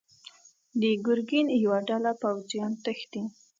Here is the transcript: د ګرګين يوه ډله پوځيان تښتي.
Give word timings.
د 0.81 0.83
ګرګين 1.05 1.47
يوه 1.63 1.79
ډله 1.87 2.11
پوځيان 2.21 2.71
تښتي. 2.83 3.21